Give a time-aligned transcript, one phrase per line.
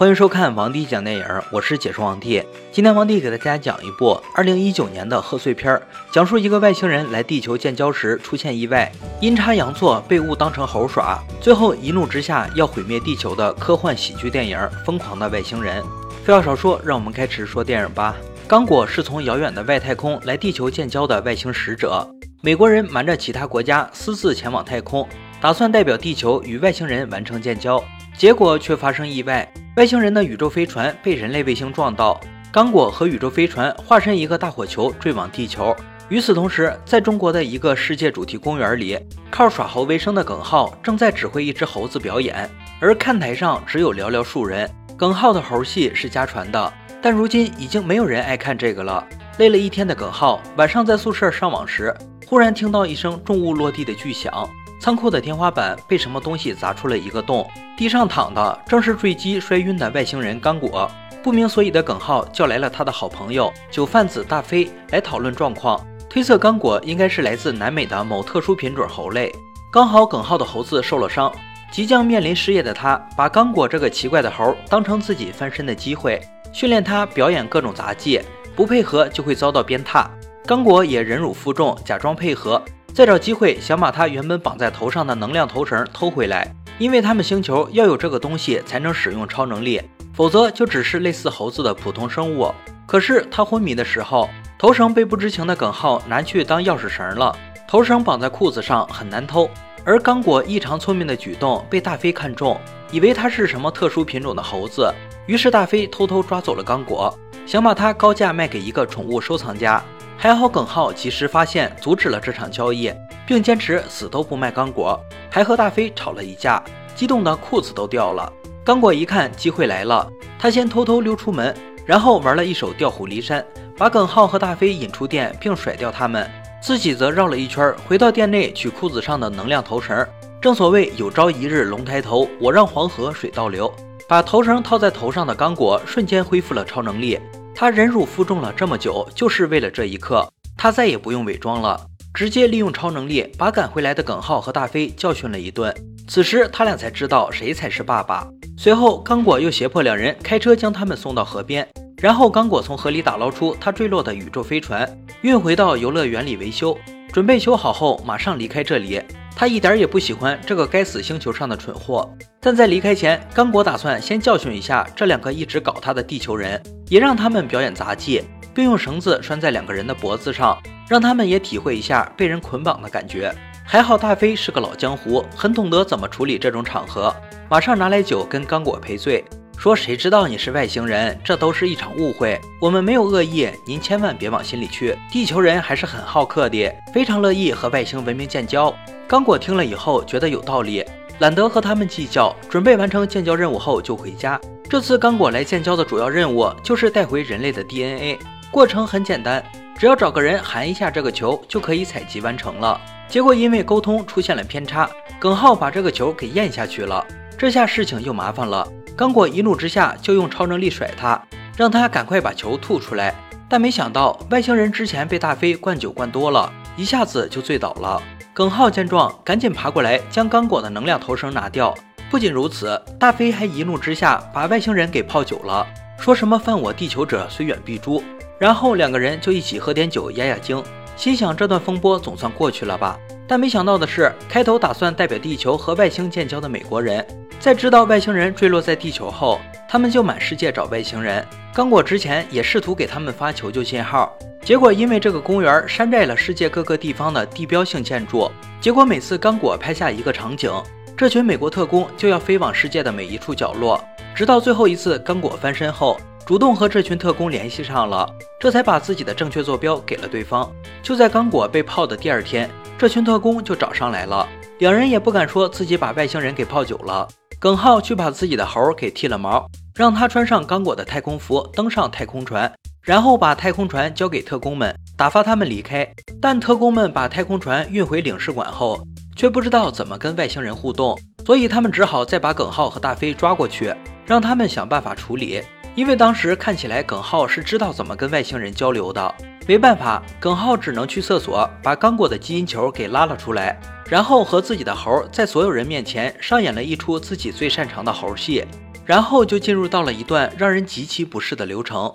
[0.00, 2.42] 欢迎收看王帝讲电影，我是解说王帝。
[2.72, 5.78] 今天王帝给大家讲一部2019年的贺岁片，
[6.10, 8.90] 讲述一个外星人来地球建交时出现意外，
[9.20, 15.82] 阴差阳错被误当成猴耍，最后一怒之下要毁灭地球的科幻喜剧电影《疯狂的外星人》。
[16.24, 18.16] 废话少说，让我们开始说电影吧。
[18.48, 22.08] 刚果是从遥远的外太空来地球建交的外星使者，
[22.40, 25.06] 美国人瞒着其他国家私自前往太空，
[25.42, 27.84] 打算代表地球与外星人完成建交，
[28.20, 29.50] 结果却发生意外。
[29.78, 32.20] 外星人的宇宙飞船被人类卫星撞到，
[32.52, 35.74] 刚果和宇宙飞船化身一个大火球坠往地球。
[36.10, 38.98] 与此同时，在中国的一个世界主题公园里，
[39.30, 42.46] 靠耍猴为生的耿浩正在指挥一只猴子表演，
[42.78, 44.70] 而看台上只有寥寥数人。
[44.98, 49.02] 耿浩的猴戏是家传的，但如今已经没有人爱看这个了。
[49.38, 54.46] 累了一天的耿浩，晚上在宿舍上网时，忽然听到一声重物落地的巨响。
[54.80, 60.90] 仓库的天花板被什么东西砸出了一个洞，地上躺的正是坠机摔晕的外星人刚果。
[61.22, 65.78] 不明所以的耿浩叫来了他的好朋友酒贩子大飞来讨论状况，
[66.08, 69.30] 推测刚果应该是来自南美的某特殊品种猴类。
[69.70, 71.30] 刚好耿浩的猴子受了伤，
[71.70, 76.18] 即将面临失业的他，把刚果这个奇怪的猴当成自己翻身的机会，
[76.54, 78.18] 训练他表演各种杂技，
[78.56, 80.06] 不配合就会遭到鞭挞。
[80.46, 82.60] 刚果也忍辱负重，假装配合。
[82.92, 89.80] 再找机会想把他原本绑在头上的能量头绳偷回来，因为他们星球要有这个东西才能使用超能力，
[90.12, 92.52] 否则就只是类似猴子的普通生物。
[92.86, 97.34] 可是他昏迷的时候，头绳被不知情的耿浩拿去当钥匙绳了，
[97.66, 99.48] 头绳绑在裤子上很难偷。
[99.84, 104.92] 而刚果异常聪明的举动被大飞看中，以为他是什么特殊品种的猴子，
[105.26, 109.82] 于是大飞偷偷抓走了刚果，想把它高价卖给一个宠物收藏家。
[110.22, 112.92] 还好耿浩及时发现，阻止了这场交易，
[113.26, 116.62] 并坚持死都不卖刚果，还和大飞吵了一架，
[116.94, 118.30] 激动的裤子都掉了。
[118.62, 120.06] 刚果一看机会来了，
[120.38, 123.42] 他先偷偷溜出门，然后玩了一手调虎离山，
[123.78, 130.06] 把耿浩和大飞引出店并甩掉他们，自己则绕了一圈回到店内取裤子上的能量头绳。
[130.38, 133.72] 正所谓有朝一日龙抬头，我让黄河水倒流。
[134.06, 137.18] 把头绳套在头上的刚果瞬间恢复了超能力。
[137.60, 140.26] 他忍辱负重了这么久，就是为了这一刻。
[140.56, 141.78] 他再也不用伪装了，
[142.14, 145.70] 直接利用超能力把赶回来的耿浩和大飞教训了一顿。
[146.08, 148.26] 此时他俩才知道谁才是爸爸。
[148.56, 151.68] 随后，刚果又胁迫两人开车将他们送到河边，
[152.00, 154.88] 然后刚果从河里打捞出他坠落的宇宙飞船，
[155.20, 156.74] 运回到游乐园里维修，
[157.12, 159.02] 准备修好后马上离开这里。
[159.34, 162.10] 他一点也不喜欢这个该死星球上的蠢货，
[162.40, 168.22] 但在离开前，刚果打算先教训一下这两个一直搞他的地球人，也让他们表演杂技，
[168.54, 170.58] 并用绳子拴在两个人的脖子上，
[170.88, 173.34] 让他们也体会一下被人捆绑的感觉。
[173.64, 177.14] 还好大飞是个老江湖，很懂得怎么处理这种场合，
[177.48, 179.24] 马上拿来酒跟刚果赔罪，
[179.60, 184.96] 说谁知道你是外星人，这都是一场误会，我们没有恶意，您千万别往心里去。
[185.12, 188.74] 地球人还是很好客的，非常乐意和外星文明建交。
[189.06, 190.82] 刚果听了以后觉得有道理，
[191.18, 194.40] 懒得和他们计较，准备完成建交任务后就回家。
[194.66, 198.18] 这次刚果来建交的主要任务就是带回人类的 DNA，
[198.50, 199.44] 过程很简单，
[199.78, 202.80] 只要找个人含一下这个球就可以采集完成了。
[203.08, 204.88] 结果因为沟通出现了偏差，
[205.18, 207.06] 耿浩把这个球给咽下去了，
[207.36, 208.66] 这下事情又麻烦了。
[209.00, 211.18] 刚果一怒之下就用超能力甩他，
[211.56, 213.14] 让他赶快把球吐出来，
[213.48, 217.98] 但没想到外星人之前被大飞灌酒灌多了，一下子就醉倒了。
[218.34, 221.74] 耿浩见状，赶紧爬过来将刚果的能量头绳拿掉。
[222.10, 225.66] 不仅如此，大飞还一怒之下把外星人给泡酒了，
[225.98, 228.04] 说什么犯我地球者虽远必诛。
[228.38, 230.62] 然后两个人就一起喝点酒压压惊，
[230.94, 232.98] 心想这段风波总算过去了吧。
[233.30, 237.06] 但没想到的是，开头打算代表地球和外星建交的美国人，
[237.38, 241.24] 在知道外星人坠落在地球后，他们就满世界找外星人。
[241.54, 244.12] 刚果之前也试图给他们发求救信号。
[244.42, 248.28] 结果因为这个公园山寨了世界各个地方的地标性建筑，
[248.60, 250.50] 结果每次刚果拍下一个场景，
[250.96, 253.80] 这群美国特工就要飞往世界的每一处角落，
[254.12, 255.96] 直到最后一次刚果翻身后，
[256.30, 260.48] 主动和这群特工联系上了，这才把自己的正确坐标给了对方。
[260.80, 262.48] 就在刚果被泡的第二天，
[262.78, 264.24] 这群特工就找上来了，
[264.60, 267.08] 两人也不敢说自己把外星人给泡久了。
[267.40, 269.44] 耿浩去把自己的猴给剃了毛，
[269.74, 272.52] 让他穿上刚果的太空服，登上太空船。
[272.80, 275.84] 然后把太空船交给特工们，打发他们离开。
[276.22, 278.80] 但特工们把太空船运回领事馆后，
[279.16, 283.74] 却不知道怎么跟外星人互动，所以他们只好再把耿浩和大飞抓过去，
[284.06, 285.42] 让他们想办法处理。
[285.80, 289.14] 因为当时看起来耿浩是知道怎么跟外星人交流的，
[289.48, 298.44] 没办法，耿浩只能去厕所把刚果的基因球给拉了出来，然后和自己的猴在所有人面前上演了一出自己最擅长的猴戏。
[298.84, 301.90] 然后就进入到了一段让人极其不适的流程。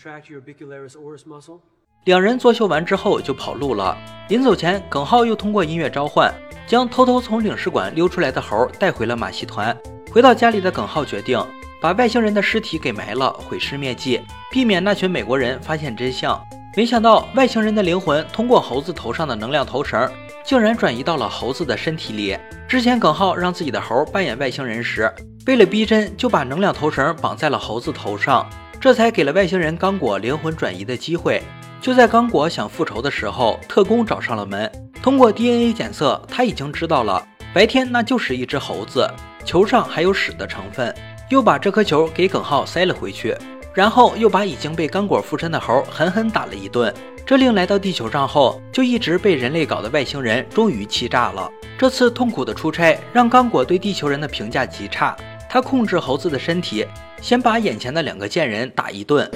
[0.00, 1.60] Tract your vicarious orus muscle
[2.04, 3.94] 两人作秀完之后就跑路了。
[4.30, 6.32] 临走前，耿浩又通过音乐召唤，
[6.66, 9.76] 将偷偷从领事馆溜出来的猴带回了马戏团。
[10.10, 11.38] 回到家里的耿浩决定
[11.78, 14.18] 把外星人的尸体给埋了，毁尸灭迹，
[14.50, 16.40] 避免那群美国人发现真相。
[16.74, 20.10] 没想到外星人的灵魂通过猴子头上的能量头绳，
[20.42, 22.38] 竟然转移到了猴子的身体里。
[22.66, 25.12] 之前耿浩让自己的猴扮演外星人时，
[25.46, 28.48] 为了逼真，就把能量头绳绑在了猴子头上，
[28.80, 31.42] 这才给了外星人刚果灵魂转移的机会。
[31.82, 34.70] 就在刚果想复仇的时候，特工找上了门。
[35.02, 37.22] 通过 DNA 检测，他已经知道了
[37.52, 39.06] 白天那就是一只猴子，
[39.44, 40.94] 球上还有屎的成分，
[41.28, 43.36] 又把这颗球给耿浩塞了回去，
[43.74, 46.92] 然后又把已经被刚果附身的猴狠狠打了一顿。
[47.26, 51.50] 这令来到地球上后就一直被人类搞的外星人终于气炸了。
[51.78, 55.16] 这次痛苦的出差让刚果对地球人的评价极差。
[55.52, 56.86] 他控制猴子的身体，
[57.20, 59.28] 先把眼前的两个贱人打一顿。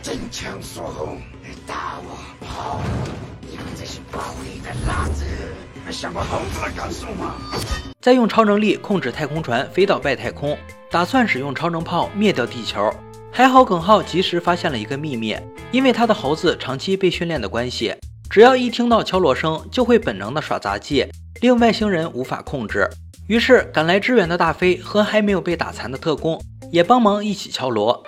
[0.00, 1.20] 真枪所红，
[1.66, 2.16] 打我
[2.46, 2.80] 跑！
[3.40, 5.24] 你们这些暴力的老子，
[5.90, 7.34] 想过猴子的感受吗？
[8.00, 10.56] 再用超能力控制太空船飞到外太空，
[10.88, 12.94] 打算使用超能炮灭掉地球。
[13.32, 15.36] 还好耿浩及时发现了一个秘密，
[15.72, 17.94] 因为他的猴子长期被训练的关系，
[18.30, 21.04] 只要一听到敲锣声，就会本能的耍杂技，
[21.40, 22.88] 令外星人无法控制。
[23.26, 26.40] 于是赶来支援的大飞和还没有被打残的特工
[26.70, 28.04] 也帮忙一起敲锣。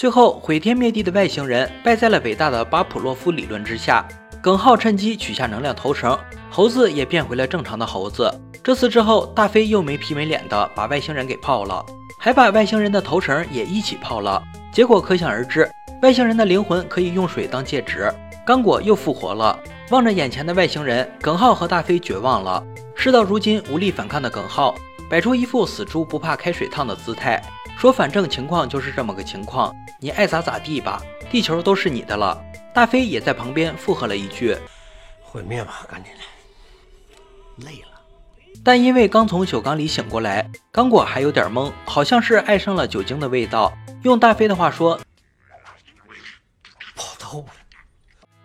[0.00, 4.02] 最后，毁天灭地的外星人败在了伟大的巴甫洛夫理论之下。
[4.40, 6.18] 耿浩趁机取下能量头绳，
[6.48, 8.32] 猴子也变回了正常的猴子。
[8.64, 11.84] 这次之后，大飞又没皮没脸的把外星人给泡了，
[12.18, 14.42] 还把外星人的头绳也一起泡了。
[14.72, 15.70] 结果可想而知，
[16.00, 18.10] 外星人的灵魂可以用水当戒指。
[18.46, 19.60] 刚果又复活了，
[19.90, 22.64] 望着眼前的外星人，耿浩和大飞绝望了。
[22.94, 24.74] 事到如今无力反抗的耿浩，
[25.10, 27.42] 摆出一副死猪不怕开水烫的姿态。
[27.76, 32.40] 说反正情况就是这么个情况，你爱咋咋地吧，地球都是你的了。
[32.72, 34.56] 大飞也在旁边附和了一句
[35.20, 38.00] ：“毁灭吧，赶紧的，累了。”
[38.62, 43.72] 但因为刚从酒缸里醒过来，刚果还有点懵，好像是爱上了酒精的味道。
[44.02, 45.00] 用大飞的话说
[46.94, 47.46] ：“跑透了。”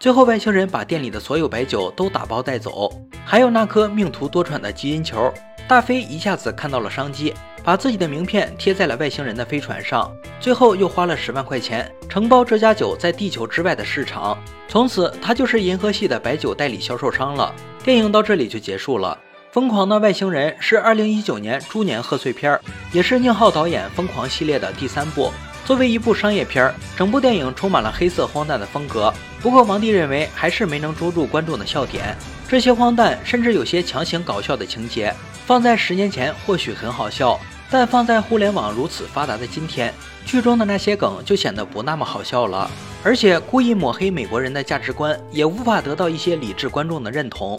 [0.00, 2.90] 最后外星人把店里的所有白酒都打包带走，
[3.24, 5.32] 还有那颗命途多舛的基因球。
[5.68, 7.32] 大飞一下子看到了商机。
[7.62, 10.10] 把自己的名片贴在了外星人的飞船上，
[10.40, 14.38] 最后又花了十万块钱承包这家酒在地球之外的市场，
[14.68, 17.54] 从此他就是银河系的白酒代理销售商了。
[17.84, 19.18] 电影到这里就结束了。
[19.52, 22.58] 《疯狂的外星人》是二零一九年猪年贺岁片，
[22.90, 25.30] 也是宁浩导演《疯狂》系列的第三部。
[25.66, 29.12] 作为一部商业片，整部电影充满了黑色荒诞的风格。
[29.42, 32.16] 不过王帝认为还是没能捉住观众的笑点，
[32.48, 35.14] 这些荒诞甚至有些强行搞笑的情节，
[35.48, 37.40] 放在十年前或许很好笑。
[37.70, 39.92] 但放在互联网如此发达的今天，
[40.26, 42.70] 剧中的那些梗就显得不那么好笑了。
[43.02, 47.58] 而且故意抹黑美国人的价值观，也无法得到一些理智观众的认同。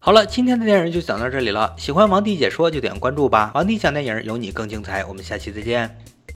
[0.00, 1.72] 好了，今天的电影就讲到这里了。
[1.76, 5.04] 喜欢王帝解说就点关注吧，王帝讲电影有你更精彩。
[5.04, 5.96] 我们下期再见。